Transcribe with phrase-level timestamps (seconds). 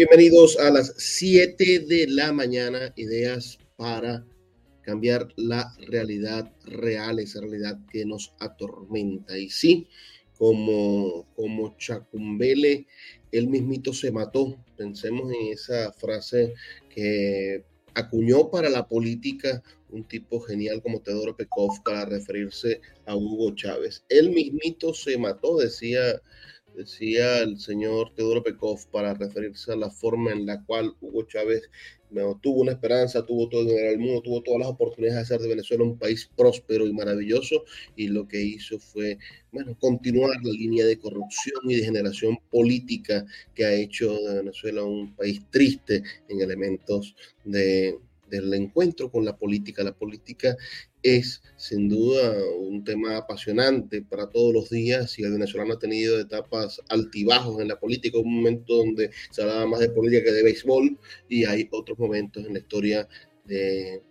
[0.00, 4.24] Bienvenidos a las 7 de la mañana, ideas para
[4.80, 9.36] cambiar la realidad real, esa realidad que nos atormenta.
[9.36, 9.88] Y sí,
[10.38, 12.86] como, como Chacumbele,
[13.30, 14.56] él mismito se mató.
[14.74, 16.54] Pensemos en esa frase
[16.88, 23.54] que acuñó para la política un tipo genial como Teodoro Pekov para referirse a Hugo
[23.54, 24.02] Chávez.
[24.08, 26.22] Él mismito se mató, decía
[26.80, 31.62] decía el señor Teodoro Pekov para referirse a la forma en la cual Hugo Chávez
[32.40, 35.84] tuvo una esperanza, tuvo todo el mundo, tuvo todas las oportunidades de hacer de Venezuela
[35.84, 39.18] un país próspero y maravilloso y lo que hizo fue
[39.52, 44.82] bueno, continuar la línea de corrupción y de generación política que ha hecho de Venezuela
[44.82, 47.14] un país triste en elementos
[47.44, 47.96] de,
[48.30, 49.82] del encuentro con la política.
[49.82, 50.56] La política
[51.02, 56.18] es sin duda un tema apasionante para todos los días y el venezolano ha tenido
[56.18, 60.42] etapas altibajos en la política, un momento donde se hablaba más de política que de
[60.42, 63.08] béisbol y hay otros momentos en la historia
[63.44, 64.02] de,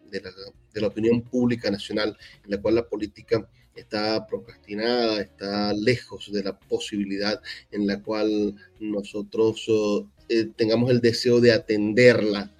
[0.73, 6.57] la, opinión pública nacional en la cual la política está procrastinada, está lejos de la
[6.57, 9.65] posibilidad en la cual nosotros
[10.27, 12.51] eh, tengamos el deseo de atenderla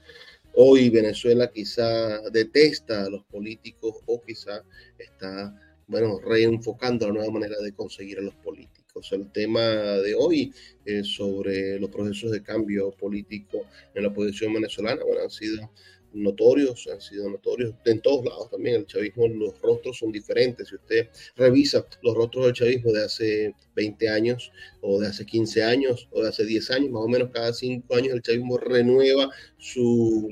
[0.61, 4.61] Hoy Venezuela quizá detesta a los políticos o quizá
[4.97, 5.55] está,
[5.87, 9.09] bueno, reenfocando la nueva manera de conseguir a los políticos.
[9.13, 10.51] El tema de hoy
[10.83, 13.59] es sobre los procesos de cambio político
[13.95, 15.71] en la oposición venezolana, bueno, han sido
[16.13, 18.75] notorios, han sido notorios en todos lados también.
[18.75, 20.69] El chavismo, los rostros son diferentes.
[20.69, 25.63] Si usted revisa los rostros del chavismo de hace 20 años, o de hace 15
[25.63, 29.29] años, o de hace 10 años, más o menos cada 5 años, el chavismo renueva
[29.57, 30.29] su,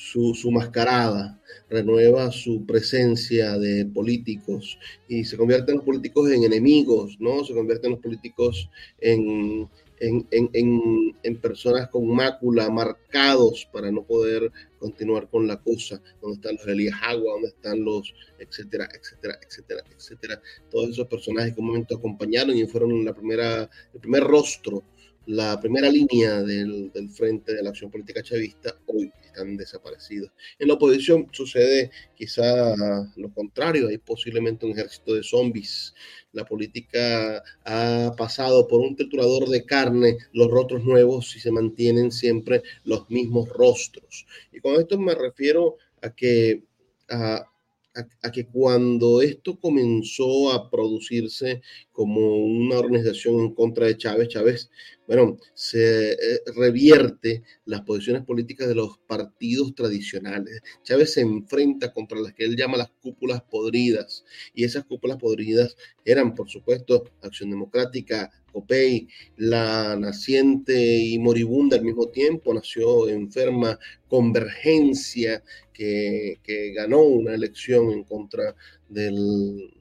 [0.00, 7.44] su, mascarada, renueva su presencia de políticos y se convierten los políticos en enemigos, ¿no?
[7.44, 8.70] Se convierten los políticos
[9.00, 9.68] en
[10.00, 16.66] en, personas con mácula, marcados para no poder continuar con la cosa, donde están los
[16.66, 20.42] Elías Agua, donde están los, etcétera, etcétera, etcétera, etcétera.
[20.70, 24.82] Todos esos personajes que un momento acompañaron y fueron la primera, el primer rostro
[25.30, 30.32] la primera línea del, frente de la acción política chavista hoy están desaparecidos.
[30.58, 32.74] En la oposición sucede quizá
[33.14, 35.94] lo contrario, hay posiblemente un ejército de zombies.
[36.32, 42.10] La política ha pasado por un triturador de carne, los rostros nuevos y se mantienen
[42.10, 44.26] siempre los mismos rostros.
[44.50, 46.64] Y con esto me refiero a que
[47.08, 47.46] a,
[48.22, 51.62] a, que cuando esto comenzó a producirse
[51.92, 54.70] como una organización en contra de Chávez, Chávez,
[55.10, 60.62] bueno, se eh, revierte las posiciones políticas de los partidos tradicionales.
[60.84, 65.76] Chávez se enfrenta contra las que él llama las cúpulas podridas, y esas cúpulas podridas
[66.04, 73.80] eran, por supuesto, Acción Democrática, COPEI, la naciente y moribunda al mismo tiempo, nació enferma,
[74.06, 75.42] Convergencia,
[75.72, 76.38] que,
[76.72, 78.54] ganó una elección en contra
[78.88, 79.79] del,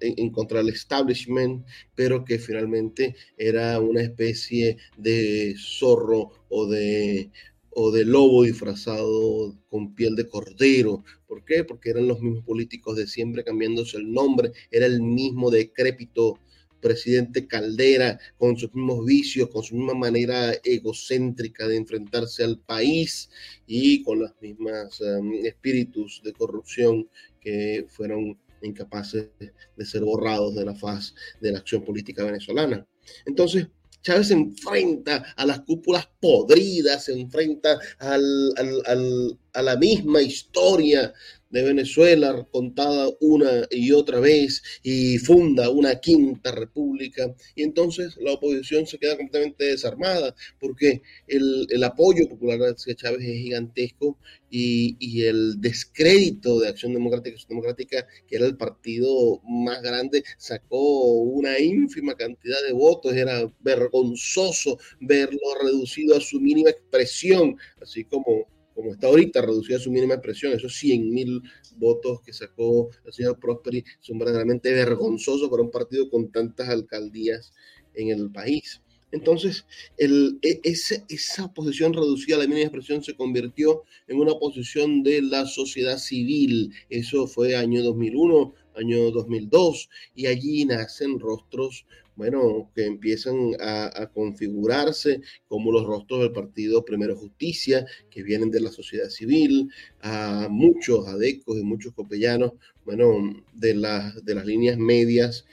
[0.00, 7.30] en contra del establishment, pero que finalmente era una especie de zorro o de,
[7.70, 11.04] o de lobo disfrazado con piel de cordero.
[11.26, 11.64] ¿Por qué?
[11.64, 16.38] Porque eran los mismos políticos de siempre cambiándose el nombre, era el mismo decrépito
[16.80, 23.30] presidente Caldera, con sus mismos vicios, con su misma manera egocéntrica de enfrentarse al país
[23.66, 27.08] y con los mismos um, espíritus de corrupción
[27.40, 32.86] que fueron incapaces de ser borrados de la faz de la acción política venezolana.
[33.26, 33.66] Entonces,
[34.02, 41.12] Chávez se enfrenta a las cúpulas podridas, se enfrenta a la misma historia
[41.50, 48.32] de Venezuela contada una y otra vez y funda una quinta república y entonces la
[48.32, 54.18] oposición se queda completamente desarmada porque el, apoyo popular hacia Chávez es gigantesco
[54.50, 60.24] y, y, el descrédito de Acción Democrática y Democrática, que era el partido más grande,
[60.38, 63.14] sacó una ínfima cantidad de votos.
[63.14, 69.80] Era vergonzoso verlo reducido a su mínima expresión, así como como está ahorita, reducida a
[69.80, 71.42] su mínima expresión, esos 100 mil
[71.76, 77.52] votos que sacó el señor Prosperi son verdaderamente vergonzosos para un partido con tantas alcaldías
[77.94, 78.80] en el país.
[79.12, 79.66] Entonces,
[79.98, 85.46] e, esa posición reducida a la mínima expresión se convirtió en una posición de la
[85.46, 86.72] sociedad civil.
[86.88, 91.86] Eso fue año 2001, año 2002, y allí nacen rostros
[92.20, 98.60] bueno, que empiezan a, configurarse como los rostros del partido Primero Justicia, que vienen de
[98.60, 99.70] la sociedad civil,
[100.02, 102.52] a muchos adecos y muchos copellanos,
[102.84, 105.46] bueno, de, las de las líneas medias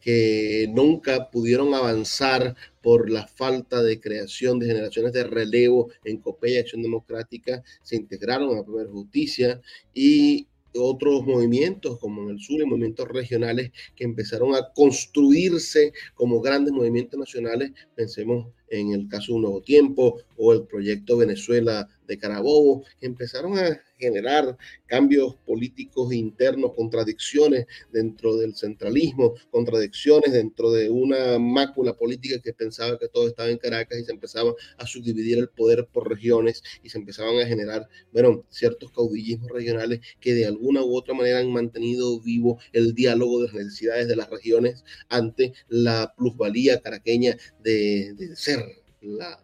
[0.00, 6.54] que nunca pudieron avanzar por la falta de creación de generaciones de relevo en COPEA
[6.54, 9.60] y Acción Democrática, se integraron a Primera Justicia
[9.94, 16.40] y otros movimientos como en el sur y movimientos regionales que empezaron a construirse como
[16.40, 21.88] grandes movimientos nacionales, pensemos en el caso de Un Nuevo Tiempo o el proyecto Venezuela
[22.08, 24.56] de Carabobo, empezaron a generar
[24.86, 32.98] cambios políticos internos, contradicciones dentro del centralismo, contradicciones dentro de una mácula política que pensaba
[32.98, 36.88] que todo estaba en Caracas y se empezaba a subdividir el poder por regiones y
[36.88, 41.52] se empezaban a generar, bueno, ciertos caudillismos regionales que de alguna u otra manera han
[41.52, 48.14] mantenido vivo el diálogo de las necesidades de las regiones ante la plusvalía caraqueña de,
[48.14, 48.64] de ser
[49.00, 49.40] la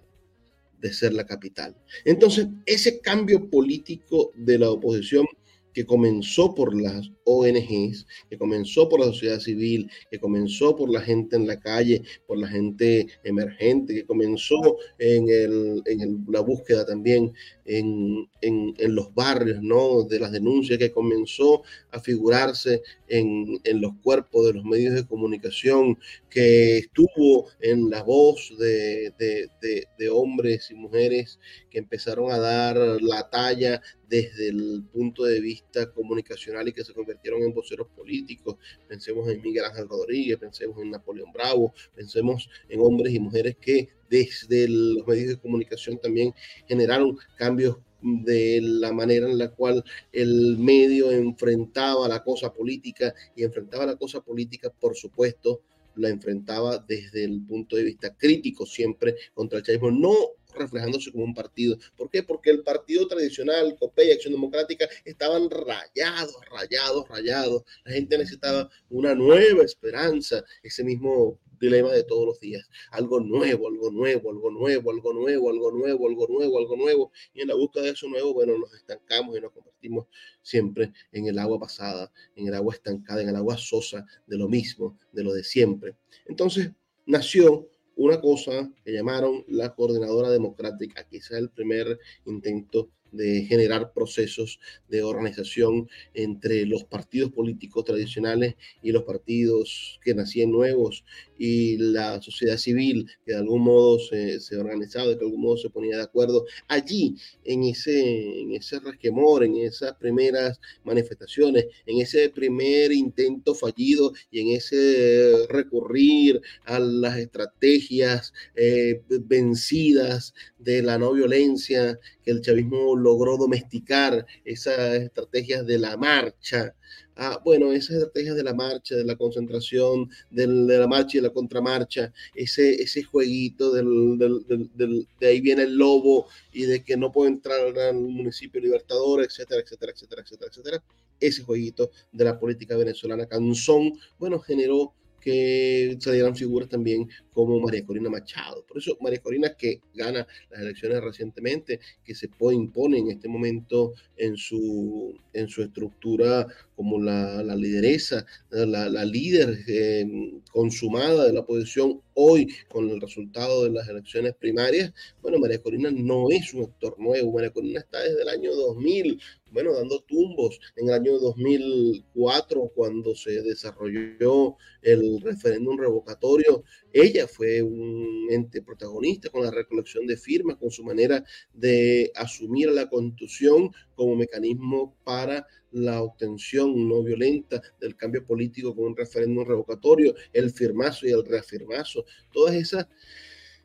[0.84, 1.74] de ser la capital.
[2.04, 5.24] Entonces, ese cambio político de la oposición
[5.72, 11.00] que comenzó por las ONGs, que comenzó por la sociedad civil, que comenzó por la
[11.00, 16.84] gente en la calle, por la gente emergente, que comenzó en, el, en la búsqueda
[16.84, 17.32] también
[17.64, 20.02] en, en, los barrios, ¿no?
[20.02, 25.98] De las denuncias, que comenzó a figurarse en, los cuerpos de los medios de comunicación,
[26.28, 31.38] que estuvo en la voz de, de, hombres y mujeres
[31.70, 36.92] que empezaron a dar la talla desde el punto de vista comunicacional y que se
[37.14, 38.56] convirtieron en voceros políticos.
[38.88, 43.88] Pensemos en Miguel Ángel Rodríguez, pensemos en Napoleón Bravo, pensemos en hombres y mujeres que
[44.10, 46.34] desde los medios de comunicación también
[46.66, 49.82] generaron cambios de la manera en la cual
[50.12, 55.62] el medio enfrentaba la cosa política y enfrentaba la cosa política, por supuesto,
[55.96, 60.14] la enfrentaba desde el punto de vista crítico siempre contra el chavismo, no
[60.54, 61.76] reflejándose como un partido.
[61.96, 62.22] ¿Por qué?
[62.22, 67.62] Porque el partido tradicional, COPE y Acción Democrática, estaban rayados, rayados, rayados.
[67.84, 72.68] La gente necesitaba una nueva esperanza, ese mismo dilema de todos los días.
[72.90, 77.12] Algo nuevo, algo nuevo, algo nuevo, algo nuevo, algo nuevo, algo nuevo, algo nuevo.
[77.32, 80.06] Y en la búsqueda de eso nuevo, bueno, nos estancamos y nos convertimos
[80.42, 84.48] siempre en el agua pasada, en el agua estancada, en el agua sosa de lo
[84.48, 85.96] mismo, de lo de siempre.
[86.26, 86.70] Entonces
[87.06, 94.58] nació una cosa que llamaron la coordinadora democrática, quizá el primer intento de generar procesos
[94.88, 101.04] de organización entre los partidos políticos tradicionales y los partidos que nacían nuevos
[101.38, 105.56] y la sociedad civil que de algún modo se, se organizaba, que de algún modo
[105.56, 106.44] se ponía de acuerdo.
[106.68, 114.12] Allí, en ese, en ese resquemor, en esas primeras manifestaciones, en ese primer intento fallido
[114.30, 122.40] y en ese recurrir a las estrategias eh, vencidas de la no violencia, que el
[122.40, 126.74] chavismo logró domesticar esas estrategias de la marcha,
[127.16, 131.30] Ah, bueno, esas estrategias de la marcha, de la concentración, de la marcha y la
[131.30, 137.60] contramarcha, ese, ese jueguito de ahí viene el lobo y de que no puede entrar
[137.78, 140.84] al municipio libertador, etcétera, etcétera, etcétera, etcétera, etcétera.
[141.20, 144.92] Ese jueguito de la política venezolana canzón, bueno, generó
[145.24, 148.62] que salieran figuras también como María Corina Machado.
[148.66, 153.94] Por eso María Corina que gana las elecciones recientemente, que se impone en este momento
[154.18, 160.06] en su, en su estructura como la, lideresa, la, la líder eh,
[160.50, 165.90] consumada de la oposición hoy con el resultado de las elecciones primarias, bueno, María Corina
[165.90, 169.20] no es un actor nuevo, María Corina está desde el año 2000,
[169.54, 176.64] bueno, dando tumbos en el año 2004 cuando se desarrolló el referéndum revocatorio.
[176.92, 182.70] Ella fue un ente protagonista con la recolección de firmas, con su manera de asumir
[182.70, 189.44] la constitución como mecanismo para la obtención no violenta del cambio político con un referéndum
[189.44, 192.86] revocatorio, el firmazo y el reafirmazo, todas esas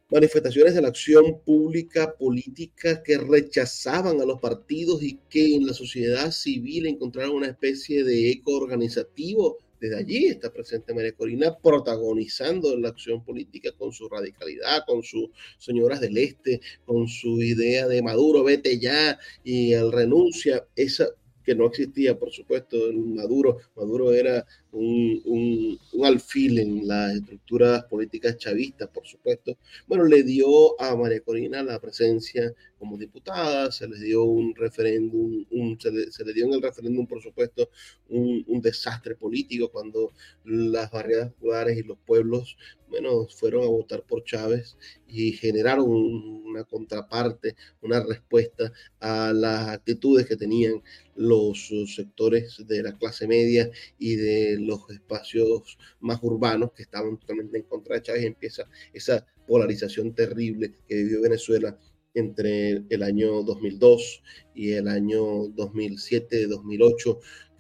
[0.09, 5.74] manifestaciones de la acción pública política que rechazaban a los partidos y que en la
[5.74, 9.57] sociedad civil encontraron una especie de eco organizativo.
[9.79, 15.29] Desde allí está presente María Corina protagonizando la acción política con su radicalidad, con sus
[15.57, 20.67] señoras del Este, con su idea de Maduro, vete ya y el renuncia.
[20.75, 21.07] Esa,
[21.43, 23.57] que no existía, por supuesto, en Maduro.
[23.75, 29.58] Maduro era un, un, un, alfil en las estructuras políticas chavistas, por supuesto.
[29.88, 35.46] Bueno, le dio a María Corina la presencia como diputada, se le dio un referéndum,
[35.52, 37.70] un, se, le, se, le, dio en el referéndum, por supuesto,
[38.08, 40.14] un desastre político cuando
[40.46, 42.58] las barriadas populares y los pueblos,
[42.90, 50.26] bueno, fueron a votar por Chávez y generaron una contraparte, una respuesta a las actitudes
[50.28, 50.82] que tenían
[51.16, 57.58] los sectores de la clase media y de los espacios más urbanos que estaban totalmente
[57.58, 58.25] en contra de Chávez.
[58.25, 61.78] Empieza esa polarización terrible que vivió Venezuela
[62.13, 64.24] entre el año 2002
[64.56, 67.20] y el año 2007, 2008,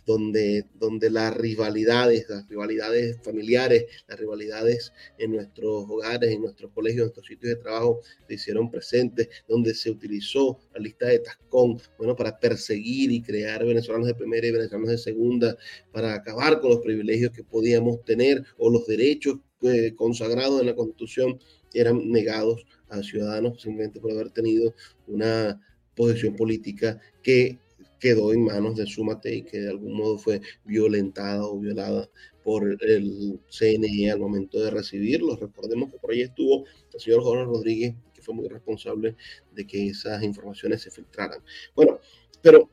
[0.09, 7.01] donde, donde las rivalidades, las rivalidades familiares, las rivalidades en nuestros hogares, en nuestros colegios,
[7.01, 11.79] en nuestros sitios de trabajo se hicieron presentes, donde se utilizó la lista de Tascón,
[11.99, 15.55] bueno, para perseguir y crear venezolanos de primera y venezolanos de segunda,
[15.91, 20.75] para acabar con los privilegios que podíamos tener o los derechos eh, consagrados en la
[20.75, 21.39] Constitución
[21.71, 24.73] eran negados a ciudadanos simplemente por haber tenido
[25.05, 25.61] una
[25.95, 27.59] posición política que
[27.99, 32.09] quedó en manos de Sumate y que de algún modo fue violentada o violada
[32.43, 35.39] por el CNE al momento de recibirlos.
[35.39, 39.15] Recordemos que por ahí estuvo el señor Jorge Rodríguez, que fue muy responsable
[39.53, 41.41] de que esas informaciones se filtraran.
[41.75, 41.99] Bueno,
[42.41, 42.69] pero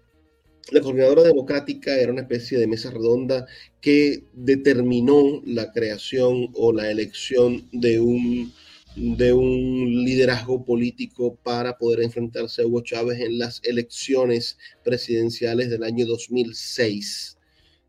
[0.70, 3.46] la coordinadora democrática era una especie de mesa redonda
[3.80, 8.52] que determinó la creación o la elección de un
[8.96, 15.82] de un liderazgo político para poder enfrentarse a Hugo Chávez en las elecciones presidenciales del
[15.82, 17.36] año 2006.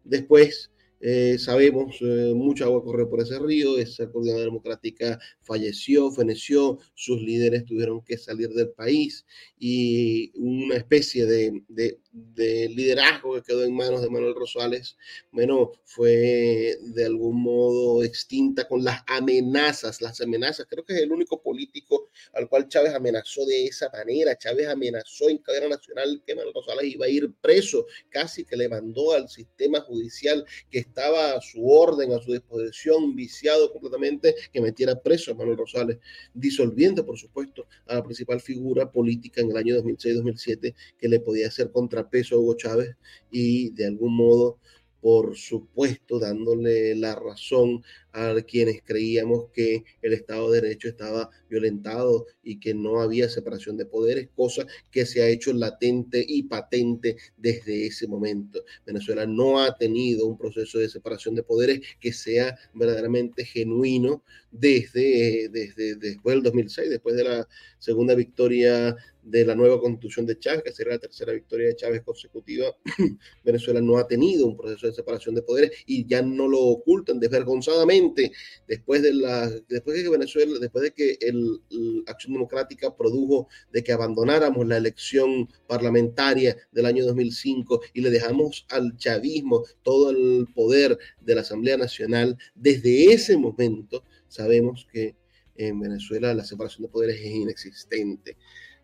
[0.04, 0.70] Después,
[1.00, 7.22] eh, sabemos, eh, mucha agua corre por ese río, esa coordinadora democrática falleció, feneció, sus
[7.22, 9.26] líderes tuvieron que salir del país
[9.60, 14.98] y una especie de, de, de, liderazgo que quedó en manos de Manuel Rosales,
[15.32, 21.12] bueno, fue de algún modo extinta con las amenazas, las amenazas, creo que es el
[21.12, 26.36] único político al cual Chávez amenazó de esa manera, Chávez amenazó en cadena nacional que
[26.36, 31.36] Manuel Rosales iba a ir preso, casi que le mandó al sistema judicial que estaba
[31.36, 35.98] a su orden, a su disposición, viciado completamente, que metiera preso a Manuel Rosales,
[36.34, 41.48] disolviendo, por supuesto, a la principal figura política en el año 2006-2007 que le podía
[41.48, 42.96] hacer contrapeso a Hugo Chávez
[43.32, 44.60] y de algún modo
[45.02, 52.26] por supuesto, dándole la razón a quienes creíamos que el Estado de Derecho estaba violentado
[52.44, 57.18] y que no había separación de poderes, cosa que se ha hecho latente y patente
[57.38, 58.64] desde ese momento.
[58.86, 65.50] Venezuela no ha tenido un proceso de separación de poderes que sea verdaderamente genuino desde,
[65.50, 68.96] desde después del 2006, después de la segunda victoria
[69.30, 72.66] de la nueva constitución de Chávez, que será la tercera victoria de Chávez consecutiva,
[73.44, 77.20] Venezuela no ha tenido un proceso de separación de poderes y ya no lo ocultan
[77.20, 78.32] desvergonzadamente.
[78.68, 81.62] Después de la después de que Venezuela, después de que el,
[82.08, 88.66] Acción Democrática produjo de que abandonáramos la elección parlamentaria del año 2005 y le dejamos
[88.70, 95.16] al chavismo todo el poder de la Asamblea Nacional, desde ese momento sabemos que
[95.56, 98.38] en Venezuela la separación de poderes es inexistente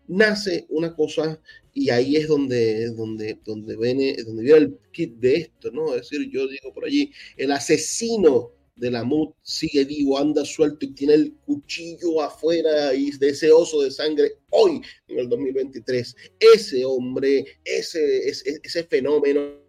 [0.06, 1.40] nace una cosa
[1.72, 5.94] y ahí es donde, donde, donde, viene, donde viene el kit de esto, ¿no?
[5.94, 10.84] Es decir, yo digo por allí, el asesino de la MUT sigue vivo, anda suelto
[10.84, 16.16] y tiene el cuchillo afuera y deseoso de sangre hoy en el 2023.
[16.38, 19.62] Ese hombre, ese, ese, ese fenómeno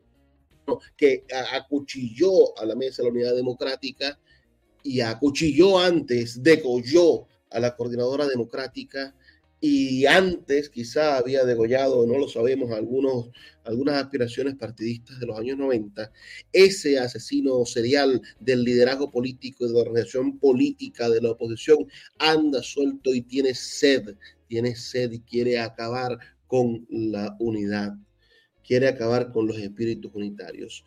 [0.97, 1.23] que
[1.53, 4.19] acuchilló a la mesa de la unidad democrática
[4.83, 9.15] y acuchilló antes, degolló a la coordinadora democrática,
[9.67, 13.31] y antes quizá había degollado, no lo sabemos, algunos,
[13.63, 16.11] algunas aspiraciones partidistas de los años 90,
[16.53, 21.87] ese asesino serial del liderazgo político y de la organización política de la oposición
[22.19, 24.15] anda suelto y tiene sed,
[24.47, 27.95] tiene sed y quiere acabar con la unidad,
[28.63, 30.85] quiere acabar con los espíritus unitarios.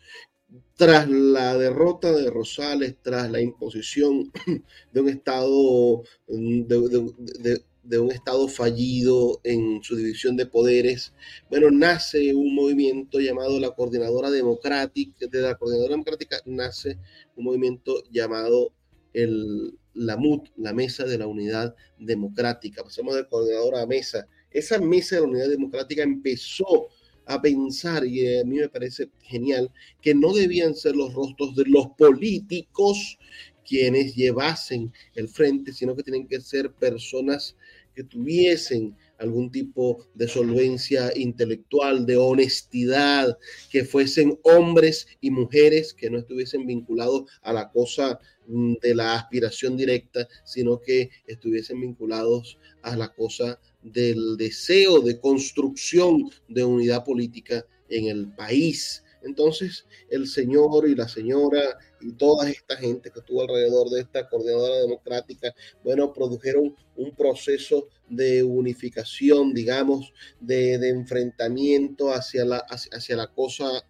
[0.77, 4.31] Tras la derrota de Rosales, tras la imposición
[4.93, 11.13] de un Estado de, de un Estado fallido en su división de poderes,
[11.49, 16.97] bueno, nace un movimiento llamado la Coordinadora Democrática, de la Coordinadora Democrática nace
[17.35, 18.73] un movimiento llamado
[19.13, 22.83] el, la MUT, la Mesa de la Unidad Democrática.
[22.83, 24.27] Pasamos de coordinadora a mesa.
[24.51, 26.87] Esa Mesa de la Unidad Democrática empezó
[27.25, 29.71] a pensar, y a mí me parece genial,
[30.01, 33.19] que no debían ser los rostros de los políticos
[33.67, 37.55] quienes llevasen el frente, sino que tienen que ser personas
[37.95, 43.37] que tuviesen algún tipo de solvencia intelectual, de honestidad,
[43.69, 49.15] que fuesen hombres y mujeres que no estuviesen vinculados a la cosa mm, de la
[49.15, 57.03] aspiración directa, sino que estuviesen vinculados a la cosa del deseo de construcción de unidad
[57.03, 59.03] política en el país.
[59.23, 64.27] Entonces, el señor y la señora y toda esta gente que estuvo alrededor de esta
[64.29, 73.27] coordinadora democrática, bueno, produjeron un proceso de unificación, digamos, de, enfrentamiento hacia la, hacia, la
[73.27, 73.85] cosa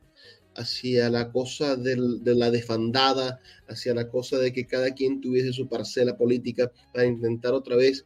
[0.55, 1.95] hacia la cosa de
[2.36, 7.53] la desfandada, hacia la cosa de que cada quien tuviese su parcela política para intentar
[7.53, 8.05] otra vez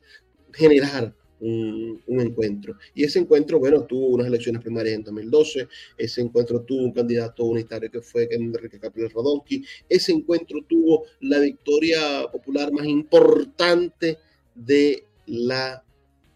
[0.51, 2.77] generar un, encuentro.
[2.93, 7.43] Y ese encuentro, bueno, tuvo unas elecciones primarias en 2012, ese encuentro tuvo un candidato
[7.43, 14.17] unitario que fue Enrique Capriles Rodonqui, ese encuentro tuvo la victoria popular más importante
[14.55, 15.83] de la,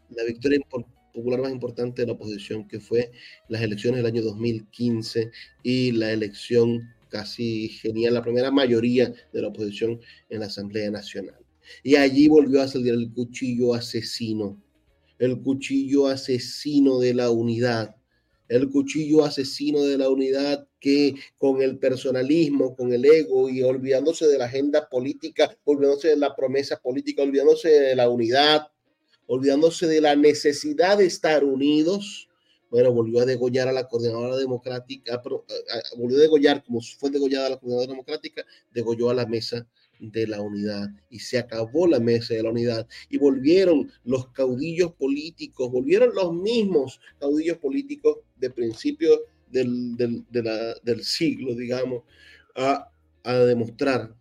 [0.10, 0.60] la victoria
[1.14, 3.12] popular más importante de la oposición, que fue
[3.48, 5.32] las elecciones del año 2015
[5.64, 11.40] y la elección casi genial, la primera mayoría de la oposición en la Asamblea Nacional.
[11.84, 14.62] Y allí volvió a salir el cuchillo asesino
[15.20, 17.96] el cuchillo asesino de la unidad,
[18.48, 24.28] el cuchillo asesino de la unidad que con el personalismo, con el ego y olvidándose
[24.28, 28.68] de la agenda política, olvidándose de la promesa política, olvidándose de la unidad,
[29.26, 32.30] olvidándose de la necesidad de estar unidos,
[32.70, 35.22] bueno, volvió a degollar a la coordinadora democrática,
[35.98, 39.68] volvió a degollar, como fue degollada la coordinadora democrática, degolló a la mesa
[40.00, 44.94] de la unidad y se acabó la mesa de la unidad y volvieron los caudillos
[44.94, 52.04] políticos, volvieron los mismos caudillos políticos de principios del, del, siglo, digamos,
[52.56, 52.90] a,
[53.24, 54.14] a demostrar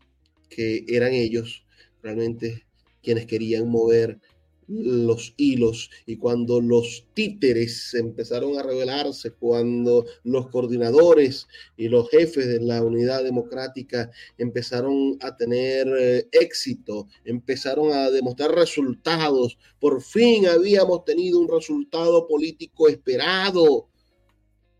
[0.48, 1.64] que eran ellos
[2.02, 2.64] realmente
[3.02, 4.20] quienes querían mover
[4.68, 11.46] los hilos y cuando los títeres empezaron a rebelarse, cuando los coordinadores
[11.76, 18.54] y los jefes de la unidad democrática empezaron a tener eh, éxito, empezaron a demostrar
[18.54, 23.88] resultados, por fin habíamos tenido un resultado político esperado.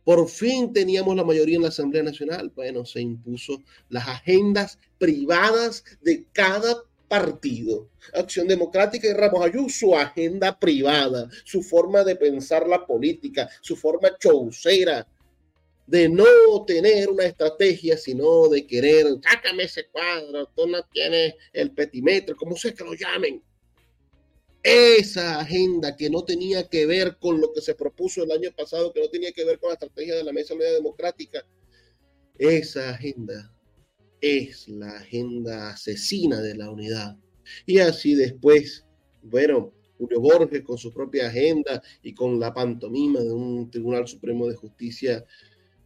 [0.05, 2.53] Por fin teníamos la mayoría en la Asamblea Nacional.
[2.55, 6.77] Bueno, se impuso las agendas privadas de cada
[7.09, 7.89] partido.
[8.13, 13.77] Acción Democrática y Ramos Ayú, su agenda privada, su forma de pensar la política, su
[13.77, 15.07] forma chaucera
[15.87, 21.71] de no tener una estrategia, sino de querer, sácame ese cuadro, tú no tienes el
[21.71, 23.43] petimetro, como sea que lo llamen.
[24.63, 28.93] Esa agenda que no tenía que ver con lo que se propuso el año pasado,
[28.93, 31.47] que no tenía que ver con la estrategia de la Mesa Media Democrática,
[32.37, 33.56] esa agenda
[34.27, 37.17] es la agenda asesina de la unidad.
[37.65, 38.85] Y así después,
[39.23, 44.47] bueno, Julio Borges con su propia agenda y con la pantomima de un Tribunal Supremo
[44.47, 45.25] de Justicia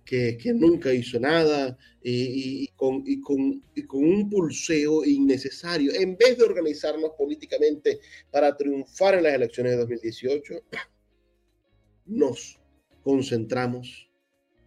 [0.05, 5.93] que, nunca hizo nada y, y, con, y con un pulseo innecesario.
[5.95, 8.01] En vez de organizarnos políticamente
[8.31, 10.55] para triunfar en las elecciones de 2018,
[12.07, 12.59] nos
[13.03, 14.11] concentramos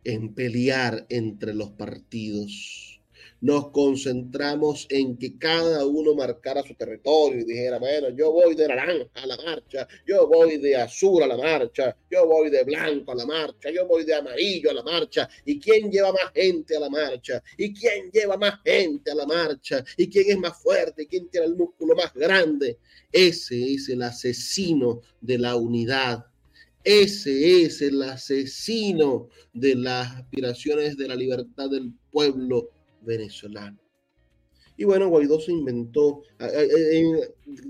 [0.05, 3.02] en pelear entre los partidos
[3.43, 8.69] nos concentramos en que cada uno marcara su territorio y dijera, bueno, yo voy de
[8.69, 13.11] naranja a la marcha, yo voy de azul a la marcha, yo voy de blanco
[13.11, 16.77] a la marcha, yo voy de amarillo a la marcha, y quién lleva más gente
[16.77, 20.57] a la marcha, y quién lleva más gente a la marcha, y quién es más
[20.63, 22.77] fuerte, quién tiene el músculo más grande.
[23.11, 26.27] Ese es el asesino de la unidad.
[26.85, 32.69] Ese es el asesino de las aspiraciones de la libertad del pueblo
[33.03, 33.79] venezolano.
[34.75, 36.23] Y bueno, Guaidó se inventó,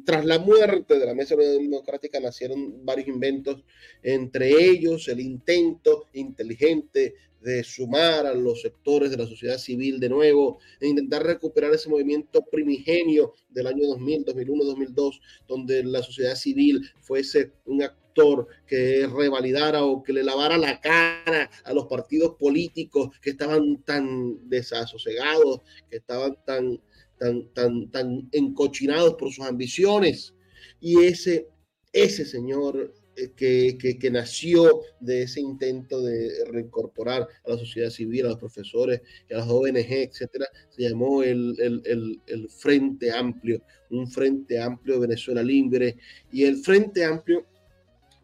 [0.06, 3.64] tras la muerte de la Mesa Democrática nacieron varios inventos,
[4.02, 10.08] entre ellos el intento inteligente de sumar a los sectores de la sociedad civil de
[10.08, 16.36] nuevo, e intentar recuperar ese movimiento primigenio del año 2000, 2001, 2002, donde la sociedad
[16.36, 18.03] civil fuese un actor
[18.68, 24.50] que revalidara o que le lavara la cara a los partidos políticos que estaban tan
[24.50, 26.82] desasosegados, que estaban tan,
[27.18, 30.34] tan, tan, tan encochinados por sus ambiciones.
[30.80, 31.48] Y ese,
[31.92, 38.26] ese señor eh, que, que, nació de ese intento de reincorporar a la sociedad civil,
[38.26, 44.10] a los profesores, a las ONG, etcétera, se llamó el, el, el, Frente Amplio, un
[44.10, 45.96] Frente Amplio de Venezuela Libre.
[46.32, 47.46] Y el Frente Amplio,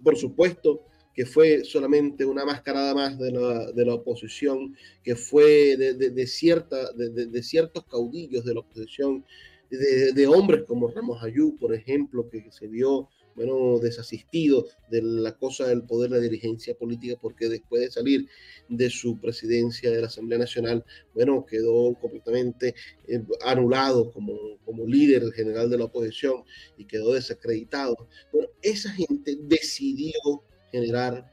[0.04, 0.82] por supuesto,
[1.14, 6.28] que fue solamente una mascarada más de la, de la oposición, que fue de, de,
[6.28, 9.26] cierta, de, ciertos caudillos de la oposición,
[9.70, 15.68] de, hombres como Ramos Ayú, por ejemplo, que se vio bueno, desasistido de la cosa
[15.68, 18.28] del poder de la dirigencia política, porque después de salir
[18.68, 22.76] de su presidencia de la Asamblea Nacional, bueno, quedó completamente
[23.08, 24.34] eh, anulado como,
[24.66, 26.44] como líder general de la oposición
[26.78, 27.96] y quedó desacreditado.
[28.32, 31.32] Bueno, esa gente decidió generar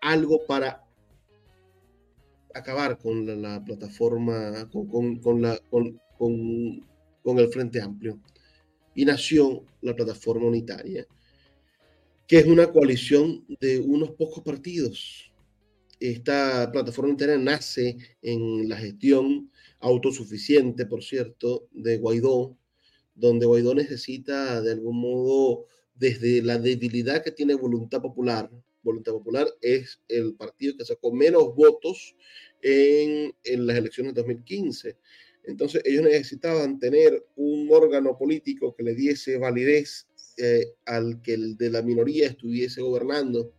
[0.00, 0.84] algo para
[2.54, 5.42] acabar con la, plataforma, con, con,
[7.22, 8.20] con el Frente Amplio.
[8.94, 11.06] Y nació la plataforma unitaria
[12.30, 15.32] que es una coalición de unos pocos partidos.
[15.98, 22.56] esta plataforma interna nace en la gestión autosuficiente, por cierto, de Guaidó,
[23.16, 25.66] donde Guaidó necesita de algún modo,
[25.96, 28.48] desde la debilidad que tiene Voluntad Popular,
[28.84, 32.14] Voluntad Popular es el partido que sacó menos votos
[32.62, 34.96] en, en las elecciones de 2015.
[35.46, 40.06] Entonces ellos necesitaban tener un órgano político que le diese validez
[40.40, 43.52] eh, al que el de la minoría estuviese gobernando,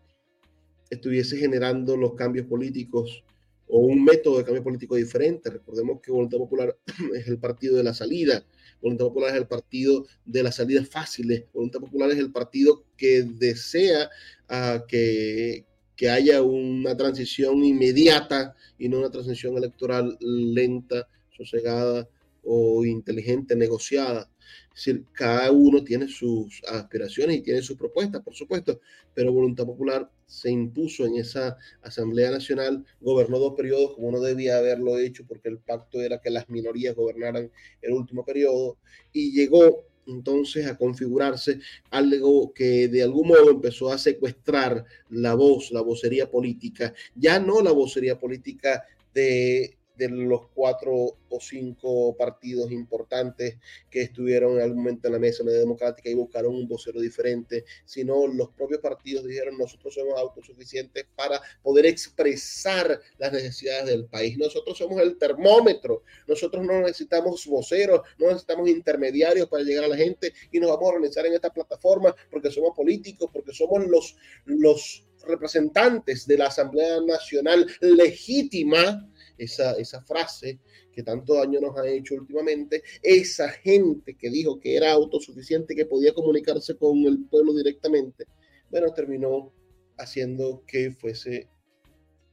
[0.89, 3.24] estuviese generando los cambios políticos
[3.67, 5.50] o un método de cambio político diferente.
[5.50, 6.78] Recordemos que Voluntad Popular
[7.15, 8.44] es el partido de la salida,
[8.82, 13.24] Voluntad Popular es el partido de las salidas fáciles, Voluntad Popular es el partido que
[13.24, 14.10] desea
[14.50, 15.65] uh, que,
[15.96, 22.10] que haya una transición inmediata y no una transición electoral lenta, sosegada
[22.44, 24.31] o inteligente, negociada.
[24.69, 28.80] Es decir, cada uno tiene sus aspiraciones y tiene sus propuestas, por supuesto,
[29.13, 34.58] pero Voluntad Popular se impuso en esa Asamblea Nacional, gobernó dos periodos como no debía
[34.58, 37.51] haberlo hecho porque el pacto era que las minorías gobernaran
[37.82, 38.77] el último periodo
[39.12, 45.71] y llegó entonces a configurarse algo que de algún modo empezó a secuestrar la voz,
[45.71, 50.93] la vocería política, ya no la vocería política de de los cuatro
[51.30, 53.58] o cinco partidos importantes
[53.89, 56.99] que estuvieron en algún momento en la mesa de la democrática y buscaron un vocero
[56.99, 64.06] diferente, sino los propios partidos dijeron nosotros somos autosuficientes para poder expresar las necesidades del
[64.06, 64.38] país.
[64.38, 69.97] Nosotros somos el termómetro, nosotros no necesitamos voceros, no necesitamos intermediarios para llegar a la
[69.97, 74.15] gente y nos vamos a organizar en esta plataforma porque somos políticos, porque somos los,
[74.45, 79.08] los representantes de la Asamblea Nacional legítima
[79.43, 80.60] esa, esa frase
[80.91, 85.86] que tanto daño nos ha hecho últimamente, esa gente que dijo que era autosuficiente, que
[85.86, 88.25] podía comunicarse con el pueblo directamente,
[88.69, 89.54] bueno, terminó
[89.97, 91.47] haciendo que fuese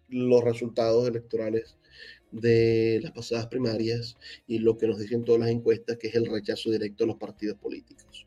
[0.09, 1.77] los resultados electorales
[2.31, 4.17] de las pasadas primarias
[4.47, 7.17] y lo que nos dicen todas las encuestas, que es el rechazo directo a los
[7.17, 8.27] partidos políticos.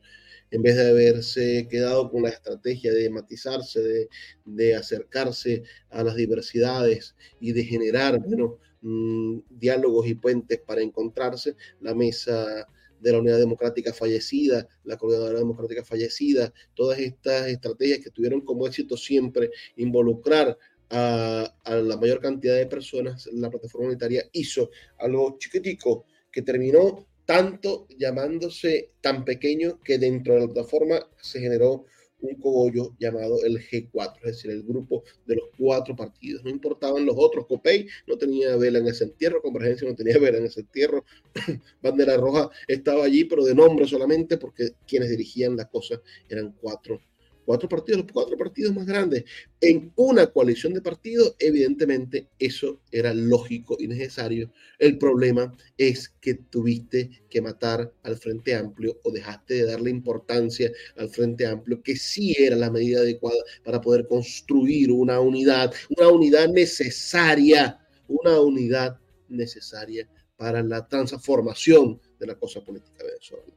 [0.50, 4.08] En vez de haberse quedado con la estrategia de matizarse, de,
[4.44, 11.54] de acercarse a las diversidades y de generar, bueno, Mm, diálogos y puentes para encontrarse,
[11.80, 12.66] la mesa
[12.98, 18.66] de la Unidad Democrática fallecida, la Coordinadora Democrática fallecida, todas estas estrategias que tuvieron como
[18.66, 20.58] éxito siempre involucrar
[20.90, 27.06] a, a, la mayor cantidad de personas, la plataforma unitaria hizo algo chiquitico que terminó
[27.24, 31.86] tanto llamándose tan pequeño que dentro de la plataforma se generó
[32.22, 36.42] un cogollo llamado el G4, es decir, el grupo de los cuatro partidos.
[36.44, 40.38] No importaban los otros, COPEI no tenía vela en ese entierro, Convergencia no tenía vela
[40.38, 41.04] en ese entierro,
[41.82, 47.00] Bandera Roja estaba allí, pero de nombre solamente, porque quienes dirigían la cosa eran cuatro
[47.44, 49.24] cuatro partidos, los cuatro partidos más grandes,
[49.60, 54.52] en una coalición de partidos, evidentemente eso era lógico y necesario.
[54.78, 60.70] El problema es que tuviste que matar al Frente Amplio o dejaste de darle importancia
[60.96, 66.08] al Frente Amplio, que sí era la medida adecuada para poder construir una unidad, una
[66.08, 67.78] unidad necesaria,
[68.08, 73.52] una unidad necesaria para la transformación de la cosa política venezolana.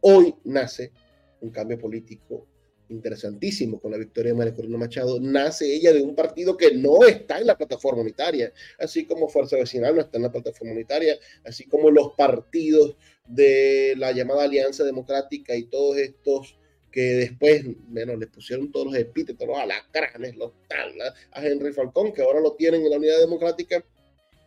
[0.00, 0.92] Hoy nace
[1.40, 2.46] un cambio político
[2.88, 7.04] interesantísimo con la victoria de María Corina Machado, nace ella de un partido que no
[7.04, 11.16] está en la plataforma unitaria, así como Fuerza Vecinal no está en la plataforma unitaria,
[11.44, 12.96] así como los partidos
[13.26, 16.58] de la llamada Alianza Democrática y todos estos
[16.92, 20.92] que después, bueno, les pusieron todos los epítetos, los alacranes, los tal,
[21.32, 23.84] a Henry Falcón, que ahora lo tienen en la Unidad Democrática,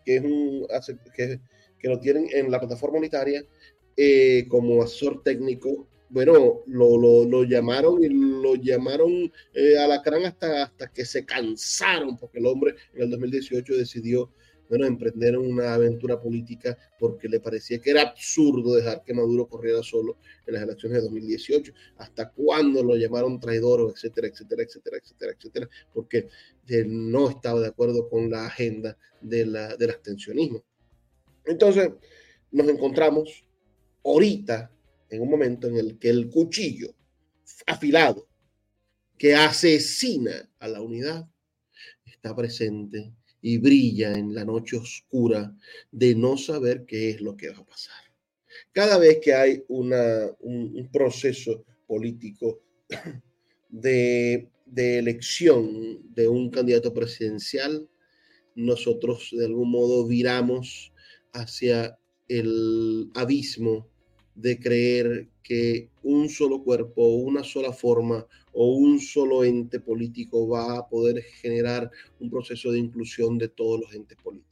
[0.04, 0.66] que es un
[1.14, 1.40] que,
[1.78, 3.46] que lo tienen en la plataforma unitaria
[4.02, 10.92] eh, como asesor técnico bueno, lo, lo, llamaron y lo llamaron eh, alacrán hasta, hasta
[10.92, 14.32] que se cansaron, porque el hombre en el 2018 decidió
[14.70, 19.82] bueno, emprender una aventura política porque le parecía que era absurdo dejar que Maduro corriera
[19.82, 21.74] solo en las elecciones de 2018.
[21.98, 25.70] ¿Hasta cuándo lo llamaron traidor, etcétera, etcétera, etcétera, etcétera, etcétera?
[25.92, 26.28] Porque
[26.86, 30.64] no estaba de acuerdo con la agenda de la, del abstencionismo.
[31.46, 31.90] Entonces,
[32.52, 33.44] nos encontramos
[34.04, 34.72] ahorita
[35.10, 36.94] en un momento en el que el cuchillo
[37.66, 38.28] afilado
[39.18, 41.30] que asesina a la unidad
[42.06, 45.56] está presente y brilla en la noche oscura
[45.92, 47.96] de no saber qué es lo que va a pasar.
[48.72, 52.62] Cada vez que hay un, proceso político
[53.70, 57.90] de, de elección de un candidato presidencial,
[58.56, 60.92] nosotros de algún modo viramos
[61.34, 63.90] hacia el abismo
[64.36, 70.78] de creer que un solo cuerpo, una sola forma o un solo ente político va
[70.78, 71.90] a poder generar
[72.20, 74.49] un proceso de inclusión de todos los entes políticos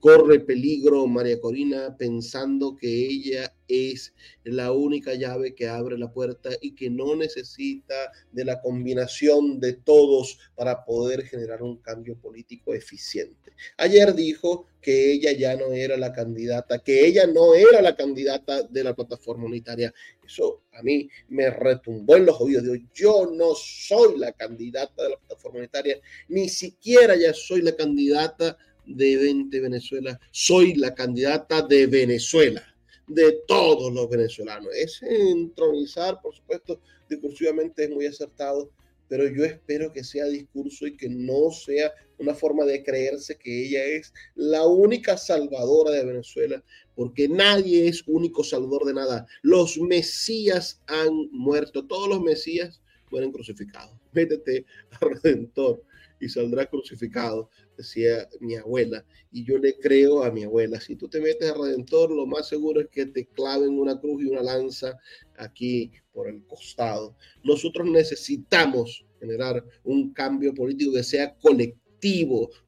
[0.00, 6.50] corre peligro María Corina pensando que ella es la única llave que abre la puerta
[6.60, 7.94] y que no necesita
[8.32, 13.52] de la combinación de todos para poder generar un cambio político eficiente.
[13.76, 18.62] Ayer dijo que ella ya no era la candidata, que ella no era la candidata
[18.62, 19.92] de la plataforma unitaria.
[20.24, 22.64] Eso a mí me retumbó en los oídos.
[22.94, 28.56] Yo no soy la candidata de la plataforma unitaria, ni siquiera ya soy la candidata
[28.96, 32.62] de 20 Venezuela, soy la candidata de Venezuela,
[33.06, 34.68] de todos los venezolanos.
[34.74, 38.70] Ese entronizar, por supuesto, discursivamente es muy acertado,
[39.08, 43.66] pero yo espero que sea discurso y que no sea una forma de creerse que
[43.66, 46.62] ella es la única salvadora de Venezuela,
[46.94, 49.26] porque nadie es único salvador de nada.
[49.42, 53.96] Los mesías han muerto, todos los mesías mueren crucificados.
[54.12, 54.64] Métete
[55.00, 55.82] al Redentor
[56.20, 59.04] y saldrá crucificado, decía mi abuela.
[59.32, 60.80] Y yo le creo a mi abuela.
[60.80, 64.22] Si tú te metes al Redentor, lo más seguro es que te claven una cruz
[64.22, 64.98] y una lanza
[65.36, 67.16] aquí por el costado.
[67.42, 71.89] Nosotros necesitamos generar un cambio político que sea colectivo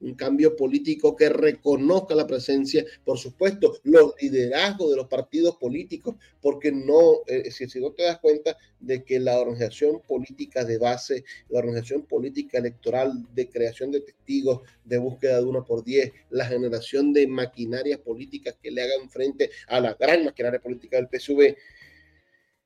[0.01, 6.17] un cambio político que reconozca la presencia, por supuesto, los liderazgos de los partidos políticos,
[6.41, 10.79] porque no, eh, si, si, no te das cuenta de que la organización política de
[10.79, 16.13] base, la organización política electoral de creación de testigos, de búsqueda de uno por diez,
[16.31, 21.09] la generación de maquinarias políticas que le hagan frente a la gran maquinaria política del
[21.09, 21.57] PSV,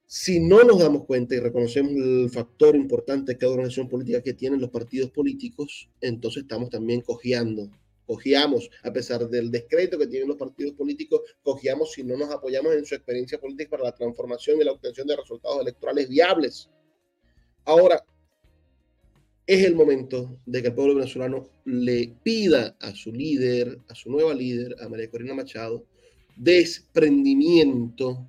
[0.06, 4.34] si no nos damos cuenta y reconocemos el factor importante de cada organización política que
[4.34, 7.68] tienen los partidos políticos, entonces estamos también cojeando.
[8.06, 12.72] Cogiamos, a pesar del descrédito que tienen los partidos políticos, cogiamos si no nos apoyamos
[12.76, 16.70] en su experiencia política para la transformación y la obtención de resultados electorales viables.
[17.64, 18.04] Ahora,
[19.44, 24.08] es el momento de que el pueblo venezolano le pida a su líder, a su
[24.10, 25.84] nueva líder, a María Corina Machado,
[26.36, 28.24] desprendimiento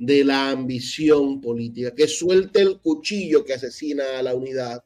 [0.00, 4.82] de la ambición política, que suelte el cuchillo que asesina a la unidad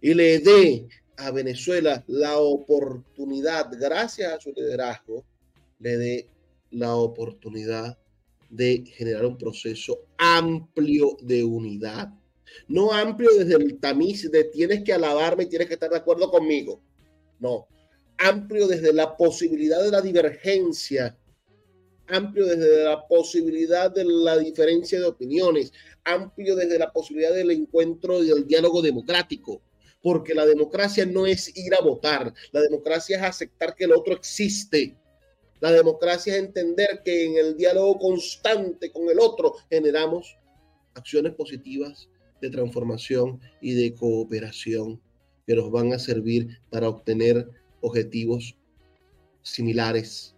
[0.00, 5.24] y le dé a Venezuela la oportunidad, gracias a su liderazgo,
[5.78, 6.28] le dé
[6.72, 7.96] la oportunidad
[8.50, 12.12] de generar un proceso amplio de unidad.
[12.66, 16.28] No amplio desde el tamiz de tienes que alabarme y tienes que estar de acuerdo
[16.28, 16.82] conmigo.
[17.38, 17.68] No,
[18.18, 21.16] amplio desde la posibilidad de la divergencia
[22.08, 25.72] amplio desde la posibilidad de la diferencia de opiniones,
[26.04, 29.62] amplio desde la posibilidad del encuentro y del diálogo democrático,
[30.02, 34.14] porque la democracia no es ir a votar, la democracia es aceptar que el otro
[34.14, 34.96] existe.
[35.60, 40.36] La democracia es entender que en el diálogo constante con el otro generamos
[40.94, 42.08] acciones positivas
[42.42, 45.00] de transformación y de cooperación
[45.46, 47.48] que nos van a servir para obtener
[47.80, 48.56] objetivos
[49.42, 50.34] similares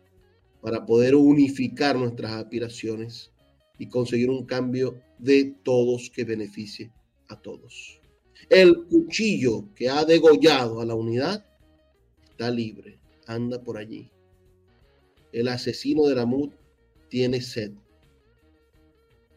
[0.67, 3.31] para poder unificar nuestras aspiraciones
[3.79, 6.91] y conseguir un cambio de todos que beneficie
[7.29, 8.01] a todos.
[8.51, 11.47] El cuchillo que ha degollado a la unidad
[12.29, 12.99] está libre,
[13.29, 14.11] anda por allí.
[15.31, 16.51] El asesino de la MUD
[17.09, 17.71] tiene sed.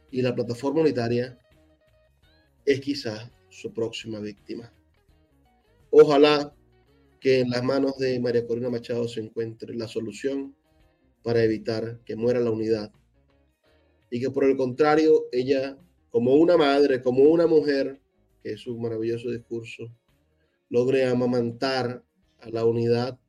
[0.09, 1.37] Y la plataforma unitaria
[2.65, 4.73] es quizás su próxima víctima.
[5.91, 6.55] Ojalá
[7.19, 10.55] que en las manos de María Corina Machado se encuentre la solución
[11.23, 12.91] para evitar que muera la unidad.
[14.09, 15.77] Y que por el contrario, ella,
[16.09, 17.99] como una madre, como una mujer,
[18.41, 19.91] que es su maravilloso discurso,
[20.69, 22.03] logre amamantar
[22.39, 23.19] a la unidad,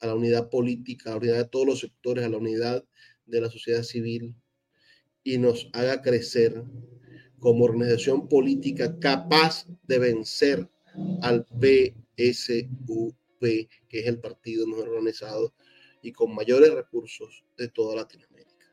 [0.00, 2.84] a la unidad política, a la unidad de todos los sectores, a la unidad
[3.26, 4.34] de la sociedad civil
[5.22, 6.62] y nos haga crecer
[7.40, 10.70] como organización política capaz de vencer
[11.20, 15.52] al PSUV, que es el partido mejor organizado
[16.06, 18.72] y con mayores recursos de toda Latinoamérica.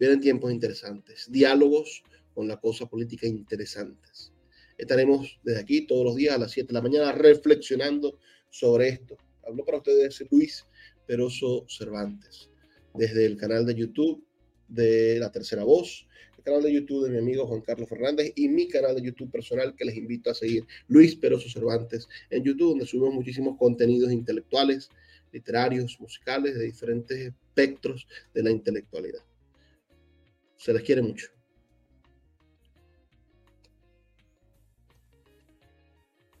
[0.00, 4.32] Vienen tiempos interesantes, diálogos con la cosa política interesantes.
[4.78, 8.18] Estaremos desde aquí todos los días a las 7 de la mañana reflexionando
[8.48, 9.18] sobre esto.
[9.46, 10.64] Hablo para ustedes Luis
[11.06, 12.48] Peroso Cervantes,
[12.94, 14.24] desde el canal de YouTube
[14.66, 18.48] de La Tercera Voz, el canal de YouTube de mi amigo Juan Carlos Fernández y
[18.48, 22.70] mi canal de YouTube personal que les invito a seguir, Luis Peroso Cervantes, en YouTube,
[22.70, 24.88] donde subimos muchísimos contenidos intelectuales,
[25.32, 29.22] literarios, musicales, de diferentes espectros de la intelectualidad.
[30.56, 31.37] Se les quiere mucho.